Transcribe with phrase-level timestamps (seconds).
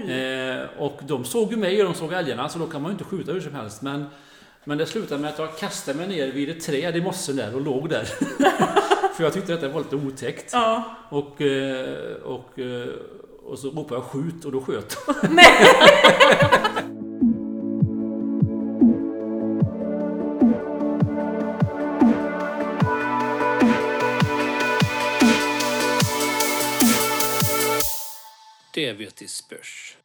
[0.00, 2.92] Eh, och de såg ju mig och de såg älgarna, så då kan man ju
[2.92, 3.82] inte skjuta hur som helst.
[3.82, 4.04] Men,
[4.64, 7.54] men det slutade med att jag kastade mig ner vid ett träd i mossen där
[7.54, 8.04] och låg där.
[9.16, 10.50] För jag tyckte att det var lite otäckt.
[10.52, 10.96] Ja.
[11.08, 12.88] Och, eh, och, eh,
[13.44, 14.96] och så ropade jag skjut och då sköt
[15.30, 15.46] Nej.
[29.28, 29.96] Spörs.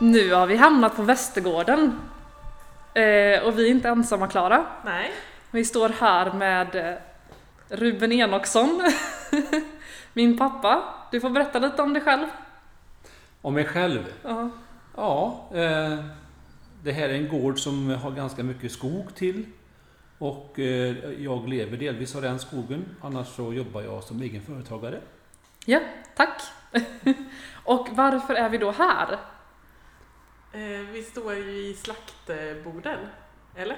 [0.00, 2.00] Nu har vi hamnat på Västergården.
[2.94, 4.66] Eh, och vi är inte ensamma Klara.
[4.84, 5.12] Nej.
[5.50, 6.94] Vi står här med eh,
[7.68, 8.82] Ruben Enoksson,
[10.12, 10.82] min pappa.
[11.10, 12.26] Du får berätta lite om dig själv.
[13.46, 14.12] Om mig själv?
[14.22, 14.50] Ja.
[14.96, 16.04] Ja, eh,
[16.82, 19.44] det här är en gård som har ganska mycket skog till.
[20.18, 22.84] Och eh, jag lever delvis av den skogen.
[23.00, 25.00] Annars så jobbar jag som egen företagare.
[25.66, 25.80] Ja,
[26.16, 26.42] tack.
[27.64, 29.12] och varför är vi då här?
[30.52, 32.98] Eh, vi står ju i slaktborden.
[33.56, 33.76] Eller?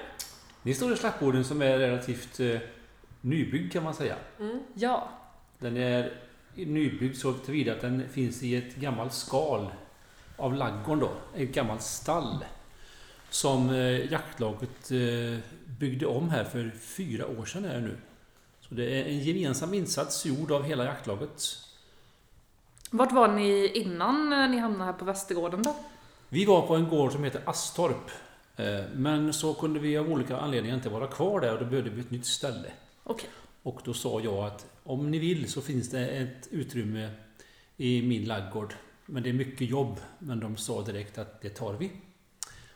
[0.61, 2.59] Ni står i slaktborden som är relativt eh,
[3.21, 4.15] nybyggd kan man säga.
[4.39, 4.59] Mm.
[4.73, 5.09] Ja,
[5.59, 6.28] Den är
[6.65, 9.67] nybyggd så tillvida att den finns i ett gammalt skal
[10.37, 11.11] av laggården då.
[11.35, 12.45] Ett gammalt stall.
[13.29, 15.39] Som eh, jaktlaget eh,
[15.79, 17.97] byggde om här för fyra år sedan är det nu.
[18.61, 21.43] Så det är en gemensam insats gjord av hela jaktlaget.
[22.91, 25.75] vart var ni innan eh, ni hamnade här på Västergården då?
[26.29, 28.11] Vi var på en gård som heter Astorp.
[28.93, 32.01] Men så kunde vi av olika anledningar inte vara kvar där och då behövde vi
[32.01, 32.71] ett nytt ställe.
[33.03, 33.29] Okej.
[33.63, 37.09] Och då sa jag att om ni vill så finns det ett utrymme
[37.77, 38.73] i min laggård.
[39.05, 39.99] Men det är mycket jobb.
[40.19, 41.91] Men de sa direkt att det tar vi.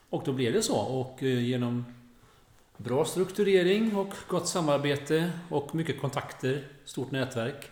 [0.10, 0.78] Och då blev det så.
[0.78, 1.86] Och eh, genom
[2.78, 7.70] bra strukturering och gott samarbete och mycket kontakter, stort nätverk,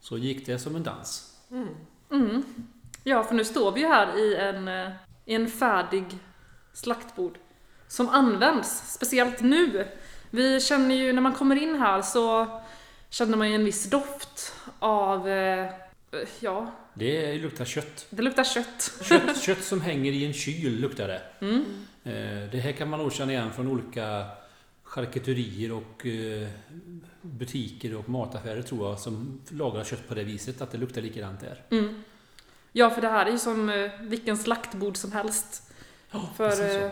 [0.00, 1.40] så gick det som en dans.
[1.50, 1.68] Mm.
[2.10, 2.42] Mm.
[3.04, 4.90] Ja, för nu står vi ju här i en, eh,
[5.24, 6.04] i en färdig
[6.72, 7.38] slaktbord
[7.88, 9.86] som används, speciellt nu.
[10.34, 12.46] Vi känner ju, när man kommer in här så
[13.10, 15.70] känner man ju en viss doft av, eh,
[16.40, 18.06] ja, Det luktar kött.
[18.10, 18.92] det luktar kött.
[19.02, 21.22] Kött, kött som hänger i en kyl luktar det.
[21.40, 21.64] Mm.
[22.04, 24.24] Eh, Det här kan man nog känna igen från olika
[24.82, 26.48] charkuterier och eh,
[27.22, 31.40] butiker och mataffärer tror jag som lagar kött på det viset, att det luktar likadant
[31.40, 31.62] där.
[31.70, 32.02] Mm.
[32.72, 35.62] Ja, för det här är ju som vilken slaktbord som helst.
[36.36, 36.62] För så.
[36.62, 36.90] eh,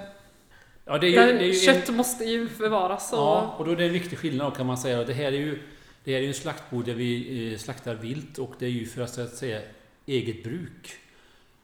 [0.84, 3.12] Ja, det är ju, där kött en, måste ju förvaras.
[3.12, 5.04] Och, ja, och då är det en viktig skillnad kan man säga.
[5.04, 5.58] Det här är ju
[6.04, 8.86] det här är ju en slaktbord där vi eh, slaktar vilt och det är ju
[8.86, 9.60] för att, säga
[10.06, 10.96] eget bruk.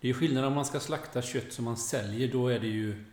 [0.01, 2.67] Det är ju skillnad om man ska slakta kött som man säljer, då är det
[2.67, 3.05] ju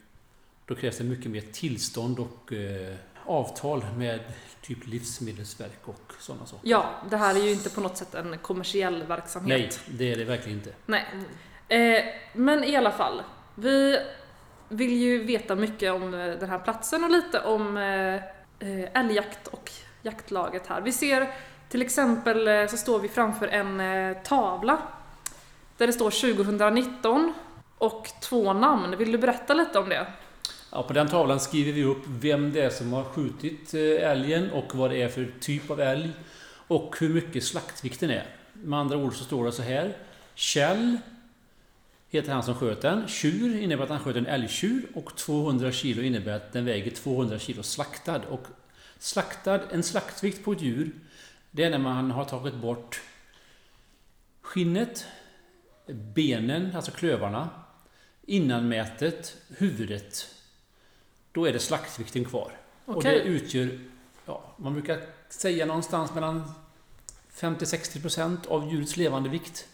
[0.65, 2.95] då krävs det mycket mer tillstånd och eh,
[3.25, 4.19] avtal med
[4.61, 6.69] typ Livsmedelsverk och sådana saker.
[6.69, 9.79] Ja, det här är ju inte på något sätt en kommersiell Nej, verksamhet.
[9.87, 10.73] det är det verkligen inte.
[10.85, 11.05] Nej.
[11.67, 13.23] Eh, men i alla fall,
[13.55, 13.99] vi
[14.69, 18.15] vill ju veta mycket om eh, den här platsen och lite om eh,
[18.69, 19.71] eh, älgjakt och
[20.01, 20.81] jaktlaget här.
[20.81, 21.33] Vi ser
[21.69, 24.77] till exempel så står vi framför en tavla
[25.77, 27.33] där det står 2019
[27.77, 28.97] och två namn.
[28.97, 30.07] Vill du berätta lite om det?
[30.71, 34.75] Ja, på den tavlan skriver vi upp vem det är som har skjutit älgen och
[34.75, 36.11] vad det är för typ av älg
[36.67, 38.25] och hur mycket slaktvikten är.
[38.53, 39.93] Med andra ord så står det så här.
[40.35, 40.97] Kjell
[42.09, 43.07] heter han som sköt den.
[43.07, 47.39] Tjur innebär att han sköt en älgtjur och 200 kilo innebär att den väger 200
[47.39, 48.21] kilo slaktad.
[48.29, 48.47] Och
[48.99, 50.91] slaktad, en slaktvikt på ett djur,
[51.51, 53.01] det är när man har tagit bort
[54.41, 55.05] skinnet,
[55.87, 57.49] benen, alltså klövarna,
[58.25, 60.35] innanmätet, huvudet.
[61.31, 62.51] Då är det slaktvikten kvar.
[62.85, 63.79] Och det utgör,
[64.25, 66.51] ja, man brukar säga någonstans mellan
[67.33, 69.67] 50-60% av djurets levande vikt.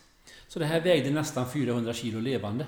[0.52, 2.66] Så det här vägde nästan 400 kilo levande.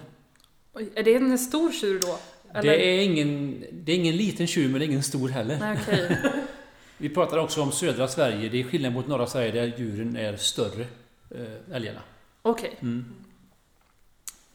[0.73, 2.19] Oj, Är det en stor tjur då?
[2.53, 2.71] Eller?
[2.71, 5.59] Det är, ingen, det är ingen liten tjur men det är ingen stor heller.
[5.59, 6.17] Nej, okej.
[6.97, 8.49] Vi pratar också om södra Sverige.
[8.49, 10.81] Det är skillnad mot norra Sverige där djuren är större,
[11.35, 11.99] äh, älgarna.
[12.41, 13.05] Okej, Mm.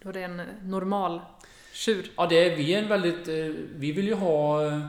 [0.03, 1.21] då är det en eh, normal
[1.73, 2.11] tjur.
[2.17, 3.29] Ja, det är, vi är en väldigt...
[3.29, 3.35] eh,
[3.77, 4.87] Vi vill ju ha eh,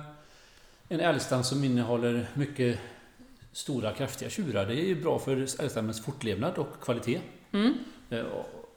[0.90, 2.80] en älgstam som innehåller mycket
[3.52, 4.66] stora, kraftiga tjurar.
[4.66, 7.20] Det är ju bra för älgstammens fortlevnad och kvalitet.
[7.52, 7.74] Mm.
[8.10, 8.26] Eh,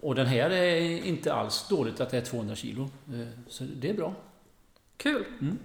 [0.00, 2.82] och- den här är inte alls dåligt att det är 200 kilo.
[2.82, 4.14] Eh, Så det är bra.
[4.96, 5.24] Kul.
[5.40, 5.58] Mm.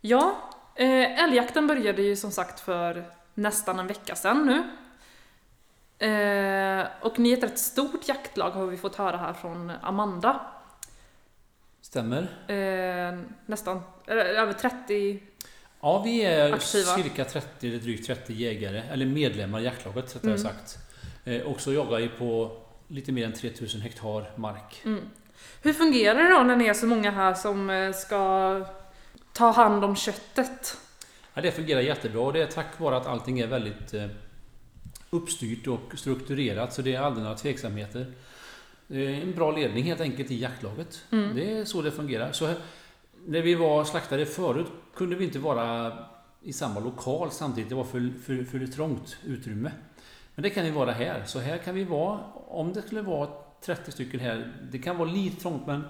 [0.00, 0.36] Ja,
[0.74, 3.04] eh, älgjakten började ju som sagt för
[3.34, 4.62] nästan en vecka sedan nu.
[7.00, 10.40] Och ni är ett rätt stort jaktlag har vi fått höra här från Amanda.
[11.80, 12.28] Stämmer.
[13.46, 15.22] Nästan, över 30.
[15.80, 16.94] Ja, vi är Aktiva.
[16.96, 20.42] cirka 30, eller drygt 30 jägare, eller medlemmar i jaktlaget rättare Mm.
[20.42, 20.78] sagt.
[21.46, 22.56] Och så jagar vi på
[22.88, 24.82] lite mer än 3000 hektar mark.
[24.84, 25.00] Mm.
[25.62, 28.64] Hur fungerar det då när ni är så många här som eh, ska
[29.32, 30.76] ta hand om köttet?
[31.34, 34.06] Ja, det fungerar jättebra och det är tack vare att allting är väldigt eh,
[35.10, 38.12] uppstyrt och strukturerat så det är aldrig några tveksamheter.
[38.86, 41.04] Det är en bra ledning helt enkelt i jaktlaget.
[41.10, 41.36] Mm.
[41.36, 42.32] Det är så det fungerar.
[42.32, 42.52] Så
[43.26, 45.92] när vi var slaktare förut kunde vi inte vara
[46.42, 47.68] i samma lokal samtidigt.
[47.68, 49.70] Det var för, för, för trångt utrymme.
[50.36, 51.22] Men det kan vi vara här.
[51.26, 53.28] Så här kan vi vara, om det skulle vara
[53.60, 55.84] 30 stycken här, det kan vara lite trångt men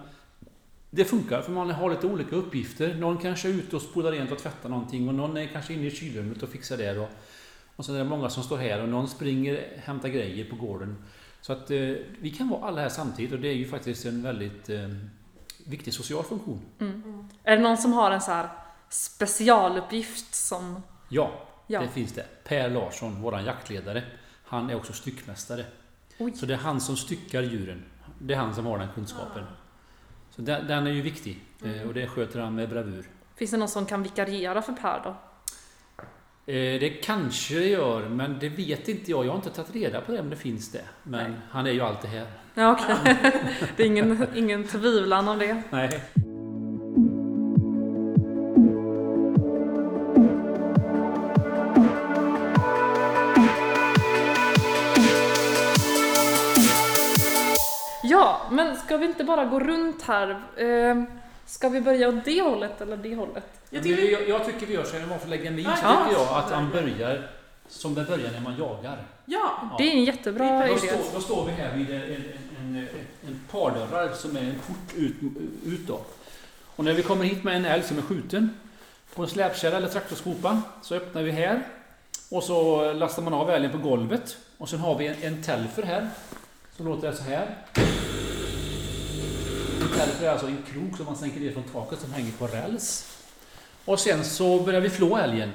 [0.91, 2.95] det funkar för man har lite olika uppgifter.
[2.95, 5.87] Någon kanske är ute och spolar rent och tvättar någonting och någon är kanske inne
[5.87, 6.99] i kylrummet och fixar det.
[6.99, 7.09] Och,
[7.77, 11.05] och sen är det många som står här och någon springer hämtar grejer på gården.
[11.41, 11.79] Så att eh,
[12.21, 14.89] vi kan vara alla här samtidigt och det är ju faktiskt en väldigt eh,
[15.67, 16.61] viktig social funktion.
[16.81, 17.29] Mm.
[17.43, 18.49] Är det någon som har en så här
[18.89, 20.83] specialuppgift som...
[21.09, 21.81] Ja, Ja.
[21.81, 22.27] det finns det.
[22.45, 24.03] Per Larsson, våran jaktledare,
[24.47, 25.65] han är också styckmästare.
[26.19, 26.33] Oj.
[26.37, 27.85] Så det är han som styckar djuren.
[28.19, 29.45] Det är han som har den kunskapen.
[30.31, 33.09] Så den, den är ju viktig eh, och det sköter han med bravur.
[33.37, 35.11] Finns det någon som kan vikariera för Per då?
[36.53, 39.25] Eh, Det kanske det gör, men det vet inte jag.
[39.25, 40.85] Jag har inte tagit reda på det om det finns det.
[41.03, 41.41] Men Nej.
[41.51, 42.27] han är ju alltid här.
[42.55, 43.17] Ja, okej.
[43.77, 45.63] det är ingen, ingen tvivlan om det.
[45.71, 46.03] Nej.
[58.27, 60.31] Ja, men ska vi inte bara gå runt här?
[60.57, 61.03] Eh,
[61.47, 63.45] ska vi börja åt det hållet eller det hållet?
[63.71, 65.65] Jag Men tycker, jag, jag tycker vi gör så här, man får lägga mig i,
[65.65, 66.05] så Ja.
[66.07, 67.29] tycker jag att han börjar
[67.69, 68.99] som det börjar när man jagar.
[69.25, 70.79] ja, Det är en jättebra Då idé.
[70.79, 72.25] står, då står vi här vid en, en,
[72.77, 72.89] en,
[73.27, 75.17] en, pardörrar som är en port ut,
[75.67, 76.01] ut då.
[76.77, 78.51] Och när vi kommer hit med en älg som är skjuten
[79.15, 81.63] på en släpkärra eller traktorskopa så öppnar vi här
[82.31, 85.83] och så lastar man av älgen på golvet och sen har vi en, en telfer
[85.83, 86.09] här
[86.77, 87.57] som låter det så här.
[89.89, 93.17] Telfer är alltså en krok som man sänker ner från taket som hänger på räls.
[93.85, 95.53] Och sen så börjar vi flå älgen.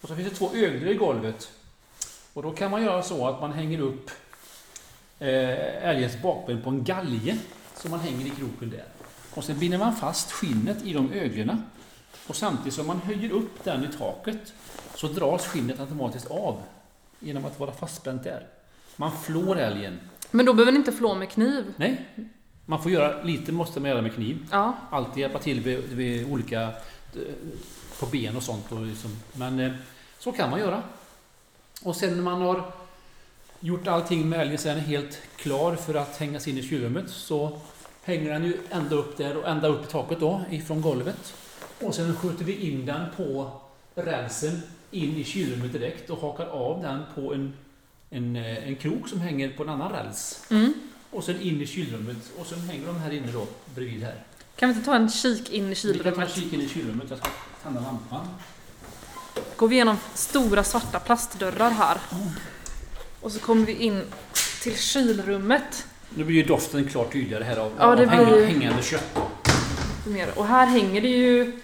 [0.00, 1.50] Och så finns det två öglor i golvet.
[2.32, 4.10] Och då kan man göra så att man hänger upp
[5.18, 7.38] eh, älgens bakben på en galge
[7.76, 8.84] som man hänger i kroken där.
[9.34, 11.62] Och sen binder man fast skinnet i de öglorna.
[12.26, 14.52] Och samtidigt som man höjer upp den i taket
[14.94, 16.62] så dras skinnet automatiskt av
[17.18, 18.46] genom att vara fastspänt där.
[18.96, 20.00] Man flår älgen.
[20.30, 21.74] Men då behöver ni inte flå med kniv.
[21.76, 22.08] Nej,
[22.70, 24.46] man får göra lite måste man göra med kniv.
[24.50, 26.70] Ja, Alltid hjälpa till vid, vid olika eh,
[28.00, 28.72] på ben och sånt.
[28.72, 29.10] Och liksom.
[29.32, 29.72] Men eh,
[30.18, 30.82] så kan man göra.
[31.82, 32.72] Och sen när man har
[33.60, 37.10] gjort allting med älgen så är den helt klar för att hängas in i kylrummet
[37.10, 37.58] så
[38.02, 41.34] hänger den ju ända upp där och ända upp i taket då ifrån golvet.
[41.80, 43.50] Och sen skjuter vi in den på
[43.94, 47.52] rälsen in i kylrummet direkt och hakar av den på en,
[48.10, 50.46] en, eh, en krok som hänger på en annan räls.
[50.50, 50.74] mm.
[51.10, 54.14] Och sen in i kylrummet och sen hänger de här inne då bredvid här.
[54.56, 56.34] Kan vi inte ta en kik in i Vi kan ta en kylrummet?
[56.34, 57.06] kik in i kylrummet.
[57.10, 57.28] Jag ska
[57.62, 58.26] tända lampan.
[59.56, 61.98] Går vi igenom stora svarta plastdörrar här.
[63.20, 64.02] Och så kommer vi in
[64.62, 65.86] till kylrummet.
[66.14, 69.18] Nu blir ju doften klart tydligare här av, Ja, det av blir- hängande kött.
[70.36, 71.60] Och här hänger det ju...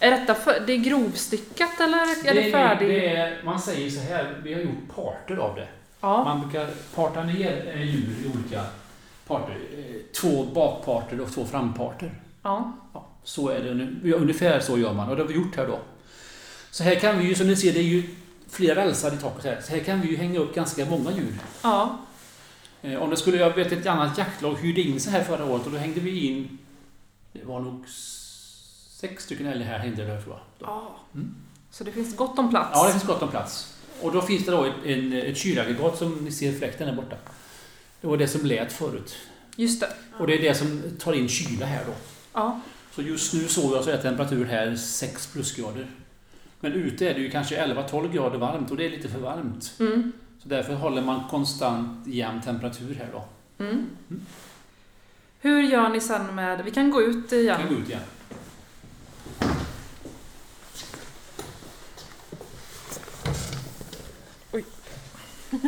[0.00, 2.88] Är detta för, det är grovstyckat eller är det, färdigt?
[2.88, 5.68] det är, man säger så här, vi har gjort parter av det.
[6.00, 6.24] Ja.
[6.24, 8.64] Man brukar parta ner eh, djur i olika
[9.26, 9.56] parter.
[9.78, 12.20] Eh, Två bakparter och två framparter.
[12.42, 12.72] ja.
[12.94, 14.12] Ja, så är det nu.
[14.12, 15.78] Ungefär så gör man och det har vi gjort här då.
[16.70, 18.02] Så här kan vi ju, som ni ser, det är ju
[18.48, 19.60] flera rälsar i taket här.
[19.60, 21.34] Så här kan vi ju hänga upp ganska många djur.
[21.62, 21.98] Ja.
[22.82, 25.66] Eh, Om det skulle, jag vet ett annat jaktlag hyrde in sig här förra året
[25.66, 26.58] och då hängde vi in,
[27.32, 27.88] det var nog
[29.00, 30.68] sex stycken älgar här hängde det tror jag.
[30.68, 30.90] ja.
[31.14, 31.34] Mm.
[31.70, 32.70] Så det finns gott om plats?
[32.74, 33.77] Ja, det finns gott om plats.
[34.02, 37.16] Och då finns det då ett, en, ett kylaggregat som ni ser fläkten där borta.
[38.00, 39.16] Det var det som lät förut.
[39.56, 39.88] Just det.
[40.18, 41.92] Och det är det som tar in kyla här då.
[42.32, 42.60] Ja.
[42.94, 45.86] Så just nu såg jag så är temperatur här 6 plusgrader.
[46.60, 49.72] Men ute är det ju kanske 11-12 grader varmt och det är lite för varmt.
[49.80, 50.12] Mm.
[50.42, 53.24] Så därför håller man konstant jämn temperatur här då.
[53.64, 53.86] Mm.
[55.40, 56.64] Hur gör ni sen med...
[56.64, 57.56] Vi kan gå ut igen.
[57.56, 58.00] kan gå ut igen.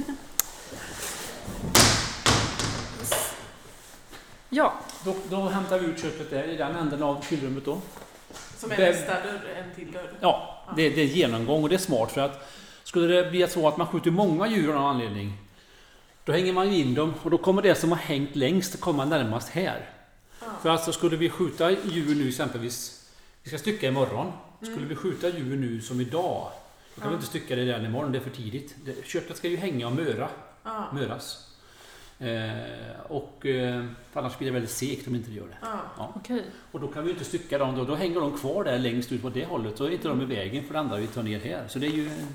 [4.49, 4.73] Ja.
[5.05, 7.79] Då, då hämtar vi ut köttet där i den änden av kylrummet då.
[8.59, 10.11] som är Det- nästa dörr, en till dörr.
[10.21, 12.51] Ja, det, det är genomgång och det är smart för att
[12.85, 15.33] skulle det bli så att man skjuter många djur av någon anledning
[16.25, 18.81] då hänger man ju in dem och då kommer det som har hängt längst att
[18.81, 19.89] komma närmast här.
[20.41, 20.47] Ja.
[20.63, 23.05] För alltså skulle vi skjuta djur nu exempelvis,
[23.43, 24.33] vi ska stycka imorgon.
[24.63, 26.51] Skulle vi skjuta djur nu som idag,
[27.01, 27.17] kan vi Ja.
[27.17, 28.75] inte stycka det redan imorgon, det är för tidigt.
[28.85, 30.29] Det, köttet ska ju hänga och möra,
[30.65, 30.89] Ja.
[30.95, 31.47] möras.
[32.19, 32.51] Eh,
[33.09, 35.57] och eh, för annars blir det väldigt segt om inte det gör det.
[35.97, 36.13] Ja.
[36.17, 36.45] Okej.
[36.73, 39.23] Och då kan vi inte stycka dem, då, då hänger de kvar där längst ut
[39.23, 39.77] på det hållet.
[39.77, 41.65] Då är inte de i vägen för det andra vi tar ner här.
[41.69, 42.29] Så det är ju en,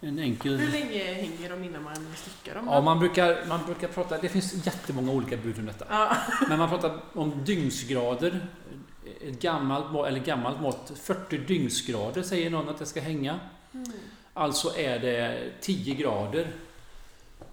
[0.00, 0.56] en enkel...
[0.56, 2.66] Hur länge hänger de innan man styckar dem?
[2.70, 5.84] Ja, man brukar, man brukar prata, det finns jättemånga olika bud om detta.
[5.90, 6.16] Ja.
[6.48, 8.40] Men man pratar om dygnsgrader.
[9.28, 13.40] Ett gammalt, eller gammalt mått, 40 dygnsgrader säger någon att det ska hänga.
[13.74, 13.90] Mm.
[14.34, 16.46] Alltså är det 10 grader.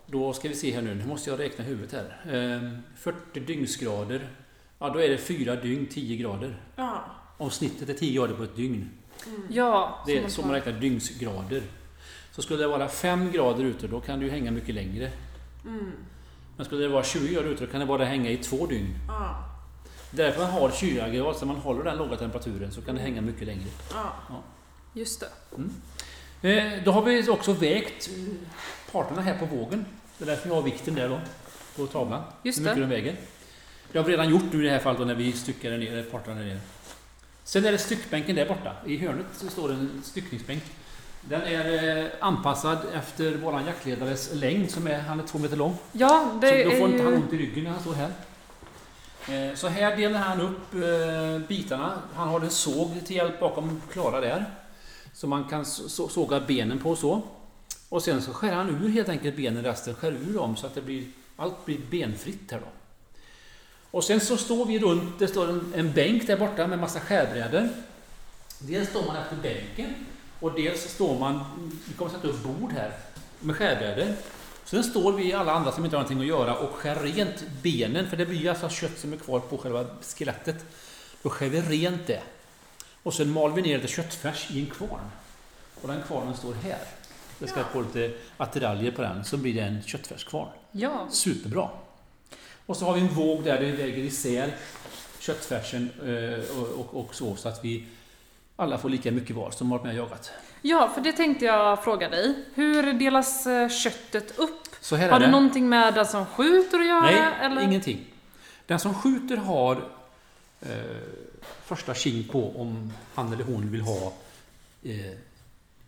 [0.06, 2.36] Då ska vi se här nu, nu måste jag räkna huvudet här.
[2.36, 4.30] Ehm, 40 dygnsgrader.
[4.80, 6.62] Ja, då är det 4 dygn 10 grader.
[6.76, 7.06] Ja.
[7.38, 8.90] Om snittet är 10 grader på ett dygn.
[9.28, 9.48] Mm.
[9.50, 11.64] Ja, Det är som så man räknar dygnsgrader.
[12.32, 15.12] Så skulle det vara 5 grader ute, då kan det ju hänga mycket längre.
[15.66, 15.92] Mm.
[16.58, 18.96] Men skulle det vara 20 grader ute, då kan det bara hänga i två dygn.
[19.08, 19.44] Ja.
[20.12, 23.48] Därför man har kylaggregat, så man håller den låga temperaturen, så kan det hänga mycket
[23.48, 23.68] längre.
[23.94, 24.44] Ja.
[24.94, 25.26] Just det.
[25.58, 25.64] Eh,
[26.86, 28.34] Då har vi också vägt eh,
[28.92, 29.86] parterna här på vågen.
[30.18, 31.20] Det är därför jag har vikten där då,
[31.76, 32.24] på tavlan.
[32.44, 32.82] Just hur mycket det.
[32.82, 33.16] de väger.
[33.92, 36.04] Det har vi redan gjort nu i det här fallet då, när vi styckade ner
[36.04, 36.60] parterna där nere.
[37.44, 38.76] Sen är det styckbänken där borta.
[38.86, 40.64] I hörnet så står en styckningsbänk.
[41.22, 45.78] Den är eh, anpassad efter våran jaktledares längd, som är, han är två meter lång.
[45.92, 47.18] Ja, det så då är får inte han ju...
[47.20, 48.10] ont i ryggen när han står här.
[49.50, 51.94] Eh, Så här delar han upp eh, bitarna.
[52.16, 54.46] Han har en såg till hjälp bakom Klara där.
[55.14, 57.22] Så man kan så- såga benen på så.
[57.90, 60.76] Och sen så skär han ur helt enkelt benen, resten skär ur dem så att
[60.76, 61.04] det blir,
[61.36, 62.68] allt blir benfritt här då.
[63.92, 67.00] Och sen så står vi runt, det står en, en bänk där borta med massa
[67.00, 67.70] skärbrädor.
[68.60, 69.94] Dels står man efter bänken
[70.40, 71.40] och dels står man,
[71.88, 72.92] vi kommer sätta upp bord här
[73.40, 74.16] med skärbrädor.
[74.66, 78.10] Sen står vi alla andra som inte har någonting att göra och skär rent benen,
[78.10, 79.86] för det blir ju alltså kött som är kvar på själva
[80.18, 80.66] skelettet.
[81.24, 82.22] Då skär vi rent det.
[83.04, 85.10] Och sen mal vi ner det köttfärs i en kvarn.
[85.82, 86.80] Och den kvarnen står här.
[87.40, 87.66] Det ska Ja.
[87.74, 90.48] på lite attiraljer på den, så blir det en köttfärskvarn.
[90.72, 91.70] Ja, Superbra!
[92.66, 94.56] Och så har vi en våg där det väger isär
[95.20, 97.86] köttfärsen eh, och, och, och så, så att vi
[98.56, 100.32] alla får lika mycket var som varit med och jagat.
[100.62, 102.36] ja, för det tänkte jag fråga dig.
[102.54, 104.68] Hur delas eh, köttet upp?
[104.82, 105.32] Så här är Har det det.
[105.32, 107.02] någonting med den som skjuter att göra?
[107.02, 107.62] Nej, eller?
[107.62, 108.06] ingenting.
[108.66, 109.76] Den som skjuter har
[110.62, 110.70] eh,
[111.66, 114.14] första tjing på om han eller hon vill ha
[114.84, 115.12] eh,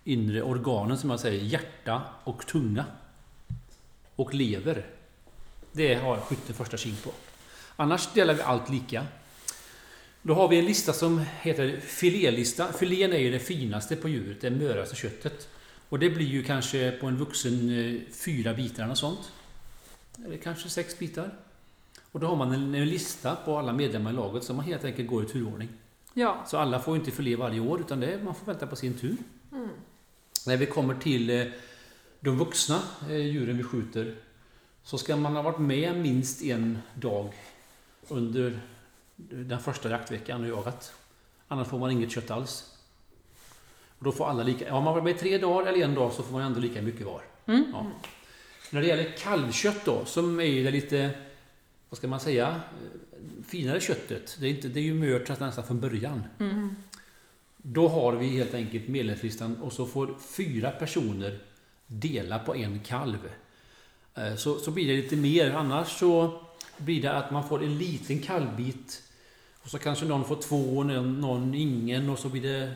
[0.03, 2.85] inre organen, som jag säger, hjärta och tunga.
[4.15, 4.85] Och lever.
[5.71, 7.11] Det har skytten första tjing på.
[7.75, 9.05] Annars delar vi allt lika.
[10.21, 12.73] Då har vi en lista som heter filélista.
[12.73, 15.47] Filén är ju det finaste på djuret, det möraste köttet.
[15.89, 19.31] Och det blir ju kanske på en vuxen eh, fyra bitar och sånt.
[20.25, 21.31] Eller kanske sex bitar.
[22.13, 24.83] Och då har man en, en lista på alla medlemmar i laget som man helt
[24.85, 25.69] enkelt går i turordning.
[26.13, 28.93] Ja, Så alla får inte filé varje år utan det man får vänta på sin
[28.93, 29.17] tur.
[29.51, 29.69] Mm.
[30.45, 31.45] När vi kommer till eh,
[32.19, 32.79] de vuxna
[33.09, 34.15] eh, djuren vi skjuter
[34.83, 37.33] så ska man ha varit med minst en dag
[38.07, 38.59] under
[39.15, 40.93] den första jaktveckan och jagat.
[41.47, 42.73] Annars får man inget kött alls.
[43.97, 46.23] Och då får alla lika, har man varit med tre dagar eller en dag så
[46.23, 47.21] får man ändå lika mycket var.
[47.45, 47.65] Mm.
[47.73, 47.85] Ja.
[48.69, 51.11] När det gäller kalvkött då, som är det lite,
[51.93, 52.61] vad ska man säga,
[53.47, 54.37] finare köttet.
[54.39, 56.23] Det är, inte, det är ju mört nästan från början.
[56.39, 56.75] Mm.
[57.57, 61.39] Då har vi helt enkelt medlemslistan och så får fyra personer
[61.87, 63.17] dela på en kalv.
[64.15, 65.51] Eh, Så, så blir det lite mer.
[65.51, 66.41] Annars så
[66.77, 69.03] blir det att man får en liten kalvbit
[69.63, 72.73] och så kanske någon får två och någon, någon ingen och så blir det...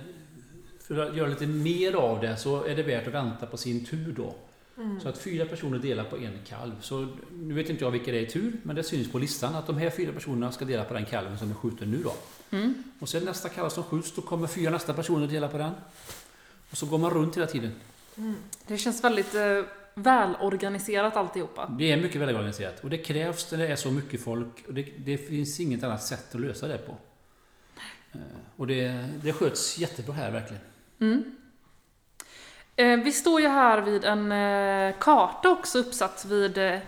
[0.79, 3.85] För att göra lite mer av det så är det värt att vänta på sin
[3.85, 4.35] tur då.
[4.77, 4.99] Mm.
[4.99, 6.81] Så att fyra personer delar på en kalv.
[6.81, 9.55] Så nu vet inte jag vilka det är i tur, men det syns på listan
[9.55, 12.13] att de här fyra personerna ska dela på den kalven som är skjuten nu då.
[12.57, 12.83] Mm.
[12.99, 15.71] Och sen nästa kalv som skjuts, då kommer fyra nästa personer dela på den.
[16.71, 17.71] Och så går man runt hela tiden.
[18.17, 18.35] Mm.
[18.67, 21.75] Det känns väldigt eh, välorganiserat alltihopa.
[21.79, 22.83] Det är mycket välorganiserat.
[22.83, 24.65] Och det krävs när det är så mycket folk.
[24.67, 26.97] Och det, det finns inget annat sätt att lösa det på.
[28.11, 28.19] Eh,
[28.55, 30.61] Och det, det sköts jättebra här verkligen.
[30.99, 31.23] Mm.
[32.79, 36.79] Eh, vi står ju här vid en eh, karta också uppsatt vid eh,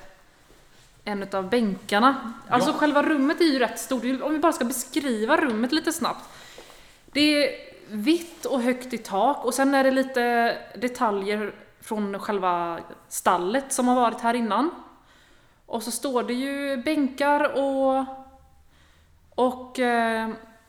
[1.03, 2.33] en av bänkarna.
[2.49, 2.73] Alltså Ja.
[2.73, 4.03] själva rummet är ju rätt stort.
[4.21, 6.29] Om vi bara ska beskriva rummet lite snabbt.
[7.11, 7.55] Det är
[7.89, 13.87] vitt och högt i tak och sen är det lite detaljer från själva stallet som
[13.87, 14.71] har varit här innan.
[15.65, 18.05] Och så står det ju bänkar och...
[19.35, 19.79] Och...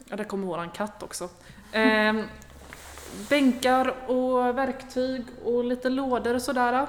[0.08, 1.28] Ja, där kommer våran katt också.
[1.72, 2.14] Eh,
[3.28, 6.86] bänkar och verktyg och lite lådor och sådär.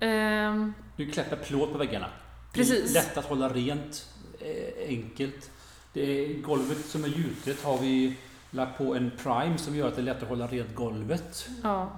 [0.00, 2.06] Eh, Du klättrar plåt på väggarna.
[2.52, 2.94] Precis.
[2.94, 4.08] Lätt att hålla rent,
[4.40, 5.50] eh, enkelt.
[5.92, 8.16] Det är, golvet som är gjutet har vi
[8.50, 11.48] lagt på en prime som gör att det är lätt att hålla rent golvet.
[11.62, 11.90] Ja.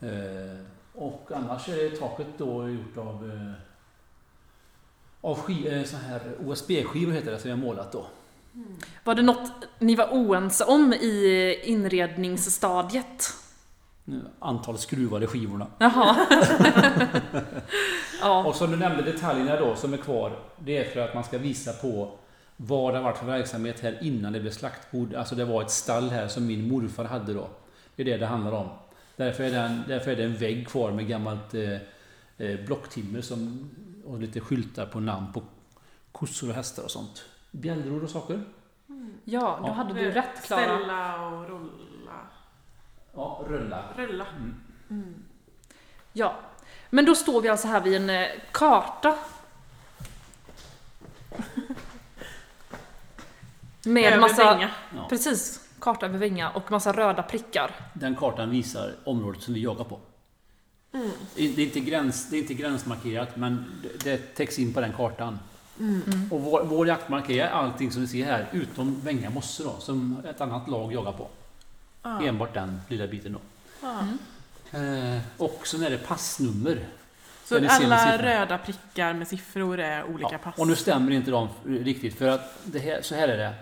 [0.00, 0.58] Eh,
[0.94, 3.52] och annars är taket då gjort av eh,
[5.20, 8.06] av eh, här OSB-skivor heter det som jag har målat då.
[9.04, 13.34] Var det något ni var oense om i inredningsstadiet?
[14.38, 15.66] Antal skruvar i skivorna.
[15.78, 16.26] Jaha.
[18.20, 18.44] ja.
[18.44, 20.38] Och som du nämnde detaljerna då som är kvar.
[20.58, 22.10] Det är för att man ska visa på
[22.56, 25.14] vad det har varit för verksamhet här innan det blev slaktbord.
[25.14, 27.48] Alltså det var ett stall här som min morfar hade då.
[27.96, 28.68] Det är det det handlar om.
[29.16, 31.72] Därför är, den, därför är det en vägg kvar med gammalt eh,
[32.38, 33.70] eh, blocktimmer som,
[34.04, 35.42] och lite skyltar på namn på
[36.12, 37.24] kossor och hästar och sånt.
[37.54, 38.42] Bjällror och saker.
[39.24, 39.72] ja, då Ja.
[39.72, 40.62] hade du rätt Klara.
[40.78, 42.20] Ställa och rulla.
[43.14, 43.84] Ja, rulla.
[43.96, 44.26] Rulla.
[44.36, 44.54] Mm.
[44.90, 45.14] Mm.
[46.12, 46.36] Ja.
[46.90, 49.16] Men då står vi alltså här vid en eh, karta.
[53.84, 54.54] Med Över massa...
[54.54, 54.70] Vinga.
[54.96, 55.06] Ja.
[55.08, 55.60] Precis.
[55.78, 57.70] Karta över Vinga och massa röda prickar.
[57.94, 60.00] Den kartan visar området som vi jagar på.
[60.92, 61.10] Mm.
[61.36, 64.92] Det är inte, gräns, det är inte gränsmarkerat men det- det täcks in på den
[64.92, 65.38] kartan.
[65.78, 66.28] Mm.
[66.30, 70.22] Och vår, vår jaktmark är allting som ni ser här utom Vänga mosse då, som
[70.28, 71.28] ett annat lag jagar på.
[72.02, 72.20] Ah.
[72.20, 73.40] Enbart den lilla biten då.
[73.86, 74.00] Ah.
[74.72, 75.14] Mm.
[75.14, 76.86] Eh, och sen är det passnummer.
[77.44, 80.58] Så alla röda prickar med siffror är olika Ja, pass?
[80.58, 83.54] och nu stämmer inte de riktigt för att det här, så här är det.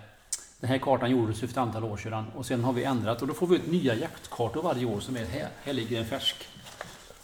[0.61, 3.29] Den här kartan gjordes för ett antal år sedan och sen har vi ändrat och
[3.29, 5.49] då får vi ut nya jaktkartor varje år som är här.
[5.65, 6.49] Här ligger en färsk.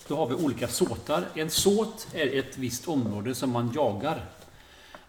[0.09, 1.25] Då har vi olika såtar.
[1.35, 4.25] En såt är ett visst område som man jagar.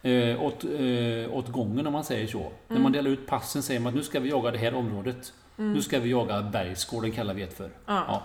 [0.02, 2.52] Eh, åt, eh, åt gången om man säger så.
[2.68, 5.32] När man delar ut passen säger man att nu ska vi jaga det här området.
[5.56, 7.70] Nu ska vi jaga Bergsgården kallar vi det för.
[7.86, 8.04] Ja.
[8.08, 8.22] Ja.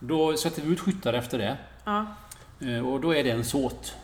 [0.00, 1.56] Då sätter vi ut skyttar efter det.
[1.84, 2.06] Ja.
[2.60, 3.94] Eh, och då är det en såt.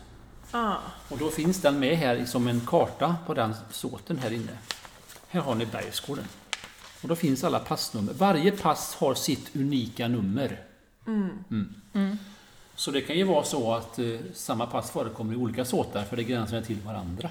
[0.51, 0.75] Ah.
[1.09, 4.51] Och då finns den med här som en karta på den såten här inne.
[5.27, 6.25] Här har ni Bergsgården.
[7.01, 8.13] Och då finns alla passnummer.
[8.13, 10.61] Varje pass har sitt unika nummer.
[11.07, 11.43] Mm.
[12.75, 16.15] Så det kan ju vara så att eh, samma pass förekommer i olika såtar för
[16.17, 17.29] det gränsar till varandra.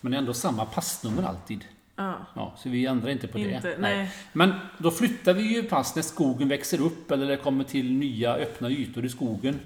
[0.00, 1.64] Men det är ändå samma passnummer alltid.
[1.96, 2.12] Ah.
[2.34, 3.76] Ja, så vi ändrar inte på Inte, det.
[3.78, 4.10] nej.
[4.32, 8.34] Men då flyttar vi ju pass när skogen växer upp eller det kommer till nya
[8.34, 9.60] öppna ytor i skogen.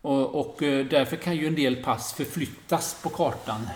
[0.00, 3.68] Och, och eh, därför kan ju en del pass förflyttas på kartan.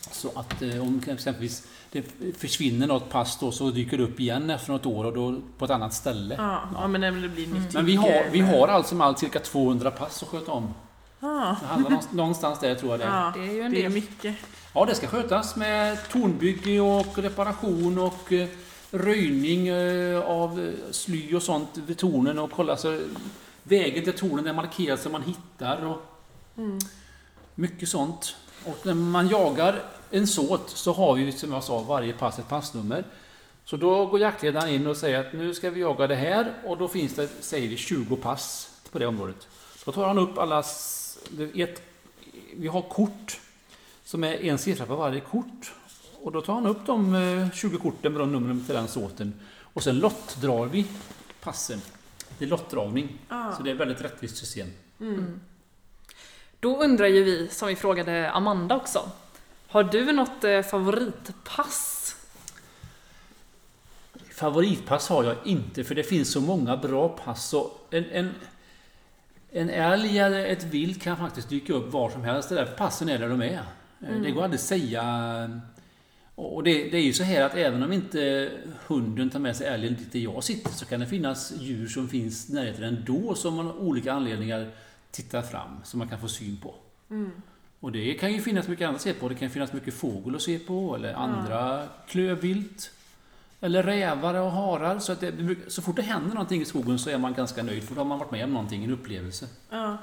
[0.00, 2.02] Så att eh, om exempelvis det
[2.38, 5.64] försvinner något pass då så dyker det upp igen efter något år och då på
[5.64, 6.34] ett annat ställe.
[6.38, 9.40] Ja, ja, men det blir nytt Men vi har, vi har alltså med allt cirka
[9.40, 10.74] 200 pass att sköta om.
[11.20, 11.56] Ah.
[11.60, 13.08] Det handlar någonstans- där tror jag det är.
[13.08, 13.92] Ja, Det är ju en det är del.
[13.92, 14.36] mycket.
[14.74, 18.48] Ja, det ska skötas med tornbygge och reparation och eh,
[18.90, 23.00] röjning eh, av sly och sånt vid tornen och kolla så
[23.62, 26.02] vägen till tornen är markerad så man hittar och
[27.54, 28.36] mycket sånt.
[28.68, 32.48] Och när man jagar en såt så har vi som jag sa varje pass ett
[32.48, 33.04] passnummer.
[33.64, 36.78] Så då går jaktledaren in och säger att nu ska vi jaga det här och
[36.78, 39.48] då finns det, säger vi, 20 pass på det området.
[39.84, 40.64] Då tar han upp alla...
[41.54, 41.82] Ett,
[42.56, 43.40] vi har kort
[44.04, 45.72] som är en siffra på varje kort.
[46.22, 49.34] Och då tar han upp de eh, 20 korten med de numren till den såten.
[49.60, 50.86] Och sen lottdrar vi
[51.40, 51.80] passen.
[52.38, 53.18] Det är lottdragning.
[53.28, 53.52] Ah.
[53.52, 54.68] Så det är ett väldigt rättvist system.
[56.60, 59.10] Då undrar ju vi, som vi frågade Amanda också.
[59.68, 62.16] Har du något eh, favoritpass?
[64.34, 67.48] Favoritpass har jag inte för det finns så många bra pass.
[67.48, 68.34] Så en, en,
[69.50, 72.48] en älg eller ett vilt kan faktiskt dyka upp var som helst.
[72.48, 73.62] Det där passen är där de är.
[74.08, 75.60] Eh, Det går aldrig att säga.
[76.34, 78.50] Och det, det är ju så här att även om inte
[78.86, 82.08] hunden tar med sig älgen dit där jag sitter så kan det finnas djur som
[82.08, 84.70] finns i närheten ändå som av olika anledningar
[85.10, 86.74] tittar fram som man kan få syn på.
[87.80, 89.28] Och det kan ju finnas mycket annat att se på.
[89.28, 92.90] Det kan finnas mycket fågel att se på eller andra klövvilt.
[93.60, 94.98] Eller rävar och harar.
[94.98, 97.82] Så, att det, så fort det händer någonting i skogen så är man ganska nöjd
[97.82, 99.48] för då har man varit med om någonting, en upplevelse.
[99.70, 99.96] Ja.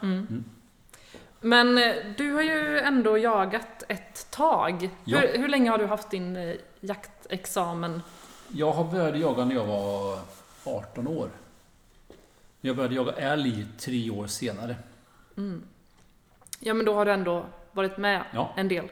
[1.42, 4.90] Men eh, du har ju ändå jagat ett tag.
[5.04, 5.20] Ja.
[5.20, 8.02] Hur, hur länge har du haft din eh, jaktexamen?
[8.48, 10.20] Jag har började jaga när jag var
[10.64, 11.30] 18 år.
[12.62, 14.76] Jag började jaga älg tre år senare.
[16.60, 18.54] Ja, men då har du ändå varit med Ja.
[18.58, 18.88] en del.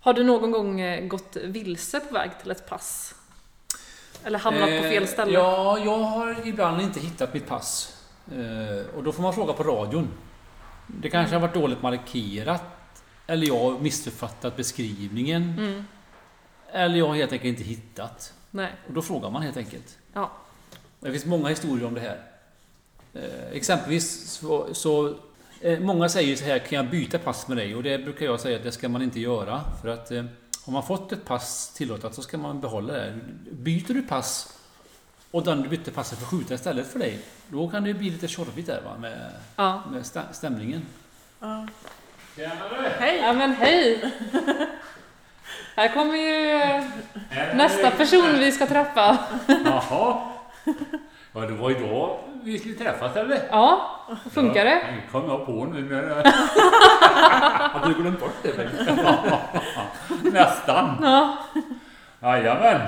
[0.00, 3.14] Har du någon gång eh, gått vilse på väg till ett pass?
[4.24, 5.32] Eller hamnat på fel Eh, ställe?
[5.32, 8.02] Ja, jag har ibland inte hittat mitt pass.
[8.32, 10.08] Eh, och då får man fråga på radion.
[10.86, 12.62] Det kanske har varit dåligt markerat.
[13.26, 15.42] Eller jag har missuppfattat beskrivningen.
[15.58, 15.84] Mm.
[16.72, 18.32] Eller jag har helt enkelt inte hittat.
[18.50, 18.72] Nej.
[18.86, 19.98] Och då frågar man helt enkelt.
[20.12, 20.30] Ja.
[21.00, 22.22] Det finns många historier om det här.
[23.14, 25.14] Eh, exempelvis så, så eh,
[25.80, 27.74] Många säger så här, kan jag byta pass med dig?
[27.74, 29.60] Och det brukar jag säga att det ska man inte göra.
[29.82, 30.24] För att eh,
[30.66, 33.18] Har man fått ett pass tillåtet så ska man behålla det.
[33.52, 34.58] Byter du pass
[35.30, 37.18] och den du bytte passet får skjuta istället för dig,
[37.48, 39.82] då kan det bli lite tjorvigt där va, med, Ja.
[39.92, 40.82] med stä- stämningen.
[41.40, 41.66] Ja.
[42.36, 42.92] Tjenare!
[42.98, 43.18] Hej!
[43.18, 44.12] ja, men hej!
[45.76, 46.84] Här kommer ju eh,
[47.56, 49.18] nästa person vi ska träffa.
[49.64, 50.32] Jaha.
[51.32, 53.48] Ja, det var idag vi skulle träffas eller?
[53.50, 53.90] Ja,
[54.32, 54.70] funkar det?
[54.70, 56.26] Det kom jag på nu men...
[57.72, 58.56] Hade du glömt bort det?
[58.56, 58.72] Bengt?
[60.34, 60.96] Nästan.
[61.02, 61.36] Ja.
[62.20, 62.80] Jajamän.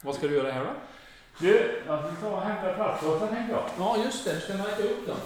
[0.00, 0.70] Vad ska du göra här då?
[1.38, 3.62] Du, jag ska ta och hämta plastpåsar tänkte jag.
[3.78, 4.40] Ja, just det.
[4.40, 5.16] Ska man äta upp dem?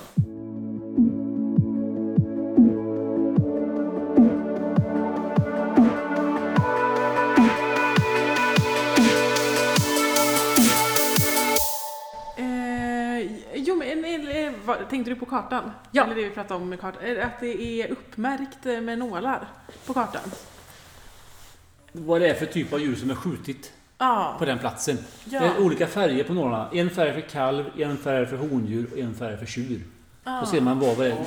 [14.90, 15.70] Tänkte du på kartan?
[15.90, 16.04] Ja.
[16.04, 17.20] Eller det vi pratade om med kartan.
[17.22, 19.48] Att det är uppmärkt med nålar
[19.86, 20.22] på kartan?
[21.92, 24.36] Vad det är för typ av djur som är skjutit Ja.
[24.38, 24.98] på den platsen.
[25.24, 25.40] Ja.
[25.40, 26.68] Det är olika färger på nålarna.
[26.72, 29.82] En färg för kalv, en färg för hondjur och en färg för tjur.
[30.24, 30.40] ja.
[30.40, 31.24] Då ser man vad det är.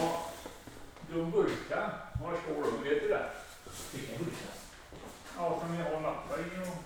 [1.13, 2.89] De burkar, var står de?
[2.89, 3.25] Vet du det?
[5.37, 6.85] Ja, som vi har lappar i och...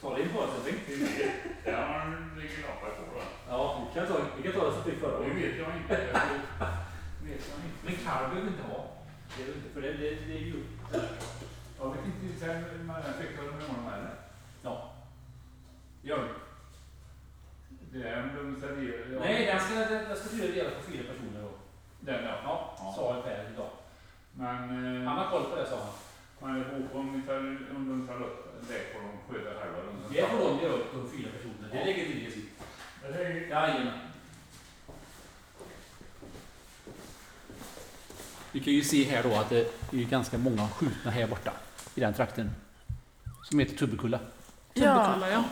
[0.00, 0.72] Ta det in på det.
[1.64, 3.26] Där ligger lappar på den.
[3.48, 5.36] Ja, vi kan ta, vi kan ta det som fick förra Det året.
[5.36, 5.96] vet jag inte.
[5.96, 7.78] Det vet jag inte.
[7.84, 8.84] Men kalv behöver vi inte ha.
[9.36, 10.62] Det är väl inte, för det, det, det är ju...
[11.78, 14.10] Jag vet inte sen när den fick jag med honom eller?
[14.62, 14.92] Ja.
[16.02, 16.28] Gör du?
[17.98, 19.20] Det är en de serverar.
[19.20, 21.50] Nej, den ska, den, den ska tydligen dela på fyra personer då.
[22.00, 22.76] Den ja.
[22.78, 23.70] Ja, sa Per idag.
[24.34, 24.56] Men...
[25.02, 25.92] Eh, Han har koll på det sa han.
[26.40, 27.38] man är på ungefär
[27.76, 29.78] om de tar upp det får de sköta själva.
[29.82, 31.68] De- Det får de göra upp på fyra personer.
[31.72, 32.50] Det lägger till det sitt.
[33.02, 33.98] Det är- Jajamän.
[38.52, 41.52] Vi kan ju se här då att det är ganska många skjutna här borta.
[41.94, 42.50] I den trakten.
[43.50, 44.18] Som heter Tubbekulla.
[44.74, 45.44] Tubbekulla, ja.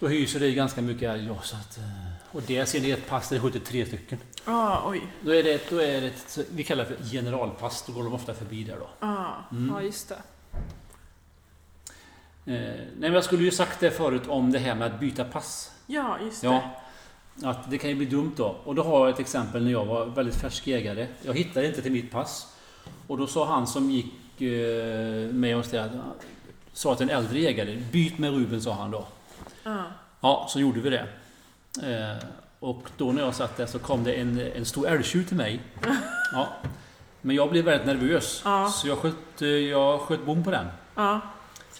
[0.00, 1.84] Då hyser det ganska mycket älg så att, eh,
[2.32, 4.18] Och där ser ni ett pass där det skjuter tre stycken.
[4.44, 5.02] Ja, oj.
[5.20, 7.84] Då är det, då är det ett, vi kallar det för generalpass.
[7.86, 8.88] Då går de ofta förbi där då.
[9.00, 9.34] Ja.
[9.50, 9.74] Mm.
[9.74, 10.14] Ja, just det.
[12.52, 15.24] Eh, nej, men jag skulle ju sagt det förut om det här med att byta
[15.24, 15.70] pass.
[15.86, 16.46] Ja, just det.
[16.46, 16.82] Ja,
[17.42, 18.56] att det kan ju bli dumt då.
[18.64, 21.06] Och då har jag ett exempel när jag var väldigt färsk jägare.
[21.22, 22.55] Jag hittade inte till mitt pass.
[23.06, 25.90] Och då sa han som gick eh, med oss där,
[26.72, 29.06] sa till en äldre jägare, byt med Ruben sa han då.
[29.64, 29.82] Ja.
[30.20, 31.06] Ja, så gjorde vi det.
[31.82, 32.26] Eh,
[32.60, 35.60] och då när jag satt där så kom det en, en stor älgtjur till mig.
[36.32, 36.48] Ja.
[37.20, 38.42] Men jag blev väldigt nervös.
[38.44, 38.70] Ja.
[38.70, 40.66] Så jag sköt, eh, jag sköt bom på den.
[40.94, 41.20] Ja.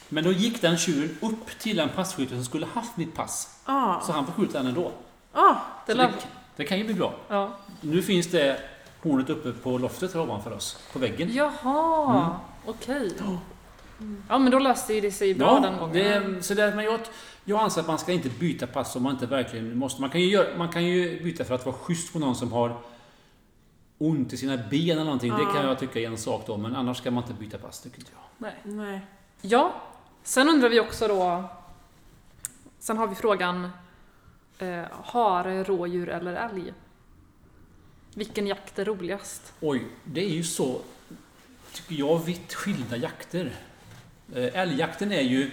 [0.08, 3.60] Men då gick den tjuren upp till den passkytten som skulle haft mitt pass.
[3.66, 4.02] Ja.
[4.06, 4.92] Så han får skjuta den ändå.
[5.32, 5.62] Ja.
[5.86, 6.12] Det det,
[6.56, 7.14] det kan ju bli bra.
[7.80, 8.60] Nu finns det
[9.10, 10.78] hornet uppe på loftet här ovanför oss.
[10.92, 11.30] På väggen.
[11.32, 12.30] Jaha, Mm.
[12.66, 13.12] okej.
[14.28, 15.94] Ja, men då löste ju det sig bra den gången.
[16.34, 17.00] det, så där, men jag,
[17.44, 20.00] jag anser att man ska inte byta pass om man inte verkligen måste.
[20.00, 22.52] Man kan ju, göra, man kan ju byta för att vara schysst på någon som
[22.52, 22.76] har
[23.98, 25.32] ont i sina ben eller någonting.
[25.32, 25.52] Det Ja.
[25.52, 27.98] kan jag tycka är en sak då, men annars ska man inte byta pass tycker
[27.98, 28.22] inte jag.
[28.38, 28.54] Nej.
[28.76, 29.00] Nej.
[29.40, 29.72] Ja,
[30.22, 31.44] sen undrar vi också då...
[32.78, 33.70] Sen har vi frågan
[34.58, 36.72] eh, hare, rådjur eller älg?
[38.16, 39.52] Vilken jakt är roligast?
[39.60, 40.80] Oj, det är ju så,
[41.72, 43.52] tycker jag, vitt skilda jakter.
[44.34, 45.50] Eh, Älgjakten är ju...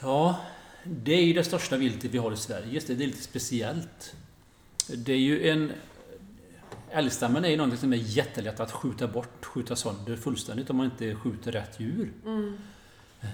[0.00, 0.40] Ja,
[0.84, 2.80] det är ju det största viltet vi har i Sverige.
[2.86, 4.14] Det, det är lite speciellt.
[4.88, 5.72] Det är ju en...
[6.90, 10.86] Älgstammen är ju någonting som är jättelätt att skjuta bort, skjuta sönder fullständigt om man
[10.86, 12.12] inte skjuter rätt djur.
[12.24, 12.58] Mm.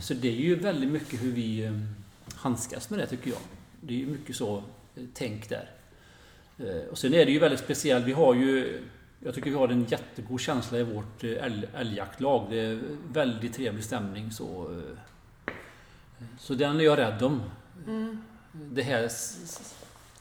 [0.00, 1.72] Så det är ju väldigt mycket hur vi eh,
[2.34, 3.40] handskas med det tycker jag.
[3.80, 4.56] Det är ju mycket så
[4.96, 5.81] eh, tänk där.
[6.62, 8.04] Eh, Och sen är det ju väldigt speciellt.
[8.06, 8.80] Vi har ju...
[9.24, 12.46] Jag tycker vi har en jättegod känsla i vårt eh, älg, älgjaktlag.
[12.50, 12.80] Det är
[13.12, 14.70] väldigt trevlig stämning så...
[15.46, 15.52] eh,
[16.40, 17.42] Så den är jag rädd om.
[17.86, 18.18] Mm.
[18.52, 19.10] Det här...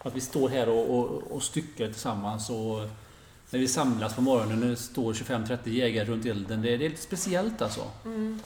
[0.04, 2.89] Att vi står här och, och, och styckar tillsammans och...
[3.49, 6.62] När vi samlas på morgonen när det står 25-30 jägare runt elden.
[6.62, 7.82] Det, det är lite speciellt alltså.
[8.06, 8.39] Mm.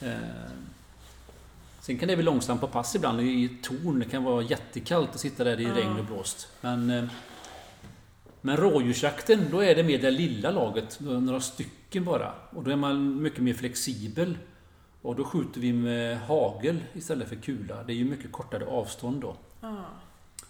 [0.00, 0.12] Eh,
[1.86, 3.98] Sen kan det bli långsamt på pass ibland i torn.
[3.98, 5.74] Det kan vara jättekallt att sitta där i Ja.
[5.76, 6.48] regn och blåst.
[6.60, 7.04] Men, eh,
[8.40, 11.00] men rådjursjakten, då är det mer det lilla laget.
[11.00, 12.32] Några stycken bara.
[12.50, 14.38] Och då är man mycket mer flexibel.
[15.02, 17.82] Och då skjuter vi med hagel istället för kula.
[17.82, 19.36] Det är ju mycket kortare avstånd då.
[19.60, 19.84] Ja.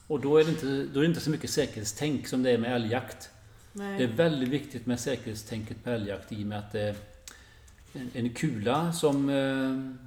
[0.07, 2.59] Och då är det inte, då är det inte så mycket säkerhetstänk som det är
[2.59, 3.31] med älgjakt.
[3.73, 3.99] Nej.
[3.99, 6.97] Det är väldigt viktigt med säkerhetstänket på älgjakt i och med att det
[7.93, 10.07] en, en kula som eh,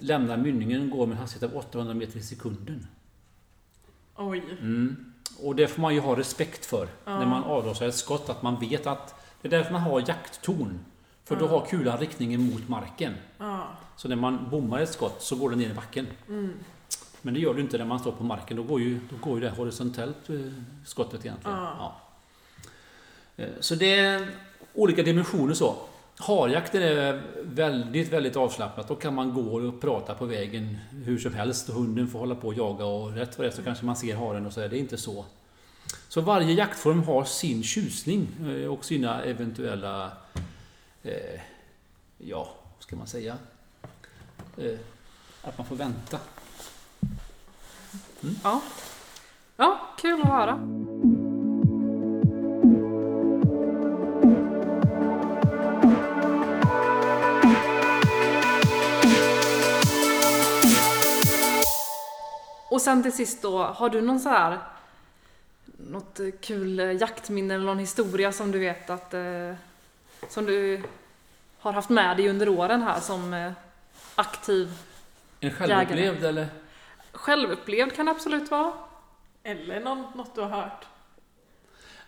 [0.00, 2.86] lämnar mynningen går med en hastighet av 800 meter i sekunden.
[4.16, 4.42] Oj.
[4.60, 5.12] Mm.
[5.42, 7.18] Och det får man ju ha respekt för Ja.
[7.18, 8.28] när man avlossar ett skott.
[8.28, 10.78] Att man vet att det är därför man har jakttorn.
[11.24, 11.48] För då Ja.
[11.50, 13.14] har kulan riktningen mot marken.
[13.38, 13.66] Ja.
[13.96, 16.06] Så när man bommar ett skott så går det ner i backen.
[16.28, 16.52] Mm.
[17.22, 18.56] Men det gör det inte när man står på marken.
[18.56, 20.36] Då går ju, då går ju det horisontellt eh,
[20.86, 21.58] skottet egentligen.
[23.36, 24.30] Eh, Så det är
[24.74, 25.76] olika dimensioner så.
[26.20, 28.88] Harjakten är väldigt, väldigt avslappnat.
[28.88, 31.68] Då kan man gå och prata på vägen hur som helst.
[31.68, 33.96] Och hunden får hålla på och jaga och rätt vad det är så kanske man
[33.96, 35.24] ser haren och så är det inte så.
[36.08, 40.12] Så varje jaktform har sin tjusning eh, och sina eventuella...
[41.02, 41.40] Eh,
[42.18, 43.36] ja, vad ska man säga?
[44.56, 44.78] Eh,
[45.42, 46.18] att man får vänta.
[48.22, 48.34] Mm.
[48.44, 48.62] Ja.
[49.56, 51.17] Ja, kul att höra.
[62.78, 64.58] Och sen till sist då, har du någon så här
[65.76, 69.54] något eh, kul eh, jaktminne eller någon historia som du vet att eh,
[70.28, 70.82] som du
[71.58, 73.52] har haft med dig under åren här som eh,
[74.14, 74.72] aktiv
[75.40, 76.48] En självupplevd eller?
[77.12, 78.72] självupplevd kan det absolut vara.
[79.42, 80.86] Eller någon, något du har hört.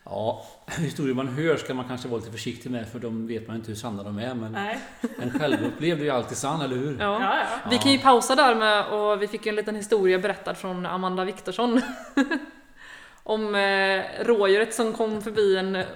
[0.04, 0.46] Ja,
[0.78, 3.68] historier man hör ska man kanske vara lite försiktig med för de vet man inte
[3.68, 4.34] hur sanna de är.
[4.34, 4.78] Men Nej.
[5.22, 6.96] en självupplevd är ju alltid sann, eller hur?
[7.00, 7.20] Ja.
[7.22, 7.70] Ja, ja.
[7.70, 11.24] Vi kan ju pausa där med, och vi fick en liten historia berättad från Amanda
[11.24, 11.80] Viktorsson.
[13.22, 15.86] Om eh, rådjuret som kom förbi en eh,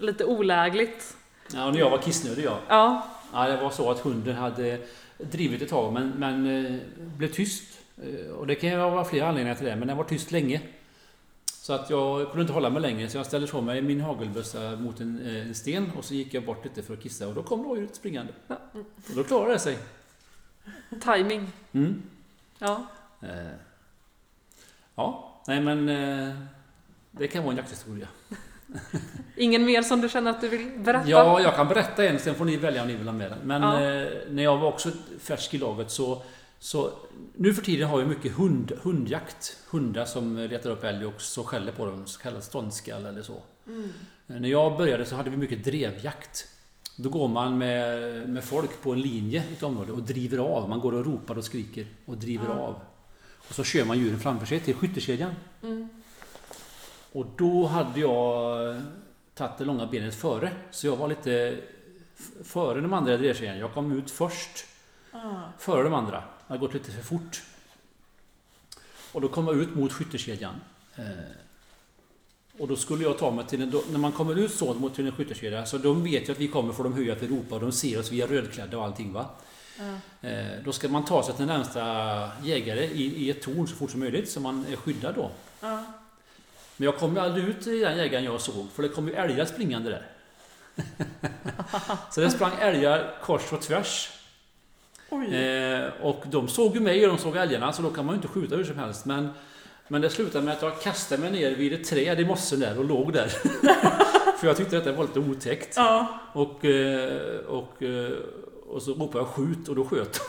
[0.00, 1.16] lite olägligt.
[1.54, 2.58] Ja, och när jag var kissnödig ja.
[2.68, 3.48] Ja, ja.
[3.48, 4.78] Det var så att hunden hade
[5.18, 7.78] drivit ett tag men, men eh, blev tyst.
[8.02, 10.60] Eh, Och det kan ju vara flera anledningar till det, men den var tyst länge.
[11.64, 14.76] Så att jag kunde inte hålla mig längre så jag ställde ifrån mig min hagelbössa
[14.76, 17.34] mot en, eh, en sten och så gick jag bort lite för att kissa och
[17.34, 18.32] då kom rådjuret springande.
[18.46, 18.58] Ja.
[19.08, 19.78] Och då klarade det sig.
[21.02, 21.52] timing.
[21.72, 22.02] Mm.
[22.58, 22.86] Ja.
[23.22, 23.28] Eh,
[24.94, 26.34] Ja, nej men eh,
[27.10, 28.08] det kan vara en jakthistoria.
[29.36, 31.08] Ingen mer som du känner att du vill berätta?
[31.08, 33.38] Ja, jag kan berätta en, sen får ni välja om ni vill ha med den.
[33.44, 33.80] Men Ja.
[33.80, 36.22] eh, när jag var också färsk i laget så,
[36.58, 36.90] så...
[37.36, 39.56] Nu för tiden har vi mycket hund, hundjakt.
[39.70, 43.42] Hundar som letar upp älg och så skäller på dem, så kallad ståndskall eller så.
[43.66, 43.88] Mm.
[44.26, 46.48] När jag började så hade vi mycket drevjakt.
[46.96, 50.68] Då går man med, med folk på en linje i ett område och driver av.
[50.68, 52.52] Man går och ropar och skriker och driver Ja.
[52.54, 52.80] av.
[53.48, 55.32] Och så kör man djuren framför sig till skyttekedjan.
[55.62, 55.88] Mm.
[57.12, 58.82] Och då hade jag
[59.34, 60.52] tagit det långa benet före.
[60.70, 61.58] Så jag var lite
[62.44, 63.58] före de andra i drevkedjan.
[63.58, 64.66] Jag kom ut först
[65.58, 66.24] före de andra.
[66.46, 67.42] Jag hade gått lite för fort.
[69.12, 70.54] Och då kom jag ut mot skyttekedjan.
[70.96, 71.04] Eh,
[72.58, 73.70] och då skulle jag ta mig till en...
[73.70, 76.48] Då, när man kommer ut så mot en skyttekedja så de vet ju att vi
[76.48, 78.78] kommer för de hör ju att vi ropar och de ser oss, vi är rödklädda
[78.78, 79.26] och allting va.
[80.20, 83.90] Eh, då ska man ta sig till närmsta jägare i, i ett torn så fort
[83.90, 85.30] som möjligt så man är skyddad då.
[85.60, 85.84] Ja.
[86.76, 89.14] Men jag kom ju aldrig ut i den jägaren jag såg, för det kom ju
[89.14, 90.06] älgar springande där.
[92.10, 94.10] så det sprang älgar kors och tvärs.
[95.22, 98.16] Eh, och de såg ju mig och de såg älgarna, så då kan man ju
[98.16, 99.04] inte skjuta hur som helst.
[99.04, 99.28] Men,
[99.88, 102.78] men det slutade med att jag kastade mig ner vid ett träd i mossen där
[102.78, 103.28] och låg där.
[104.38, 105.76] för jag tyckte att det var lite otäckt.
[105.76, 106.20] Ja.
[106.32, 108.12] Och, eh, och, eh,
[108.68, 110.16] och så ropade jag skjut och då sköt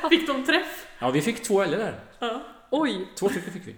[0.10, 0.86] Fick de träff?
[0.98, 1.94] Ja, vi fick två älgar där.
[2.18, 2.42] Ja.
[2.70, 3.08] Oj!
[3.18, 3.74] Två stycken fick vi.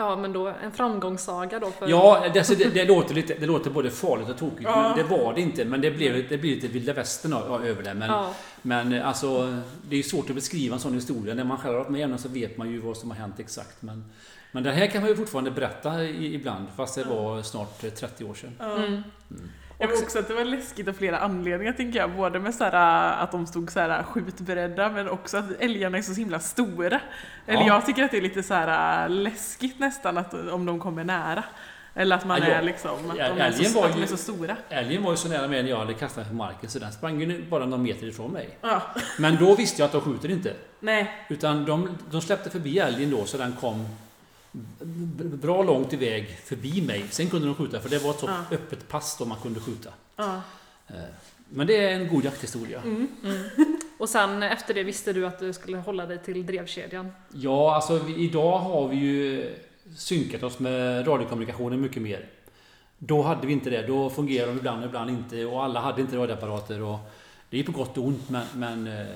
[0.00, 1.88] Ja, men då en framgångssaga då för...
[1.88, 4.82] Ja, det, alltså, det, det, låter lite, det låter både farligt och tokigt, Ja.
[4.82, 5.64] men det var det inte.
[5.64, 7.94] Men det blev, det blev lite vilda västern över det.
[7.94, 8.34] Men, Ja.
[8.62, 9.58] men alltså,
[9.88, 11.34] det är svårt att beskriva en sån historia.
[11.34, 13.40] När man själv har varit med om så vet man ju vad som har hänt
[13.40, 13.82] exakt.
[13.82, 14.04] Men,
[14.52, 17.90] men det här kan man ju fortfarande berätta i, ibland, fast det var snart eh,
[17.90, 18.52] 30 år sedan.
[18.58, 18.76] Ja.
[18.76, 19.02] Mm.
[19.28, 22.10] Jag vill också att det var läskigt av flera anledningar tänker jag.
[22.16, 26.02] Både med så här, att de stod så här skjutberedda men också att älgarna är
[26.02, 27.00] så himla stora.
[27.46, 27.66] Eller Ja.
[27.66, 31.44] jag tycker att det är lite så här läskigt nästan att, om de kommer nära.
[31.94, 34.04] Eller att man Ja, är liksom, att, Ja, de är, så, var att de ju-
[34.04, 34.56] är så stora.
[34.68, 36.92] Älgen var ju så nära mig när jag hade kastat mig på marken så den
[36.92, 38.58] sprang ju bara några meter ifrån mig.
[38.60, 38.82] Ja,
[39.18, 40.52] Men då visste jag att de skjuter inte.
[40.80, 41.10] nej.
[41.28, 43.86] Utan de, de släppte förbi älgen då så den kom
[45.32, 47.04] bra långt iväg förbi mig.
[47.10, 48.44] Sen kunde de skjuta för det var ett så Ja.
[48.56, 49.90] öppet pass då man kunde skjuta.
[50.16, 50.40] Ja.
[50.88, 50.94] Eh,
[51.48, 52.82] Men det är en god jakthistoria.
[52.82, 53.08] Mm.
[53.98, 57.10] Och sen efter det visste du att du skulle hålla dig till drevkedjan.
[57.32, 59.54] Ja, alltså vi, idag har vi ju
[59.96, 62.26] synkat oss med radiokommunikationen mycket mer.
[62.98, 63.86] Då hade vi inte det.
[63.86, 65.44] Då fungerade de ibland, ibland inte.
[65.44, 66.82] Och alla hade inte radioapparater.
[66.82, 66.98] Och
[67.50, 69.06] det är på gott och ont, men, men eh,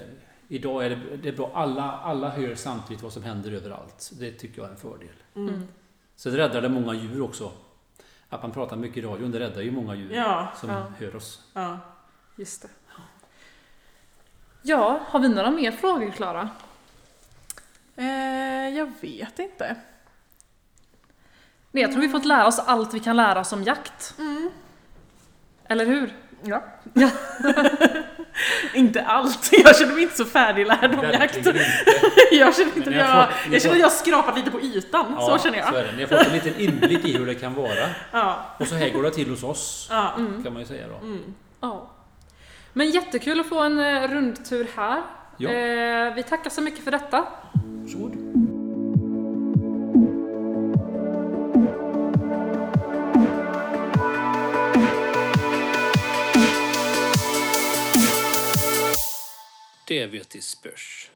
[0.48, 1.50] idag är det, det är bra.
[1.54, 4.10] Alla, alla hör samtidigt vad som händer överallt.
[4.20, 5.08] Det tycker jag är en fördel.
[5.36, 5.54] Mm.
[5.54, 5.68] Mm.
[6.16, 7.52] Så det räddade många djur också.
[8.28, 10.86] Att man pratar mycket i radion, det räddar ju många djur Ja, som ja.
[10.98, 11.42] hör oss.
[11.52, 11.78] ja.
[12.36, 12.68] Just det.
[14.62, 16.50] Ja, har vi några mer frågor Klara?
[17.96, 19.76] Eh, jag vet inte.
[21.70, 24.14] Nej, jag tror vi fått lära oss allt vi kan lära oss om jakt.
[25.64, 26.16] Eller hur?
[26.42, 26.62] Ja.
[26.94, 27.10] Ja.
[28.74, 29.48] inte allt.
[29.64, 31.36] Jag känner mig inte så färdiglärd om jakt.
[32.32, 35.14] Jag känner inte Men jag jag, jag känner att jag skrapat lite på ytan.
[35.18, 35.68] Ja, så känner jag.
[35.68, 35.92] Så är det.
[35.96, 37.88] Ni har fått en liten inblick i hur det kan vara.
[38.12, 38.44] Ja.
[38.58, 40.12] Och så här går det till hos oss, Ja.
[40.16, 41.06] kan man ju säga då.
[41.06, 41.34] Mm.
[41.60, 41.90] Ja.
[42.72, 45.02] Men jättekul att få en eh, rundtur här.
[45.36, 45.50] Ja.
[45.50, 47.24] Eh, vi tackar så mycket för detta.
[47.52, 48.21] Varsågod.
[59.92, 61.11] Det vet i spörs.